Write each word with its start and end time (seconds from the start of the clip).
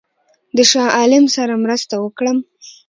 د 0.55 0.57
شاه 0.71 0.93
عالم 0.99 1.25
سره 1.35 1.53
مرسته 1.63 1.95
وکړم. 1.99 2.37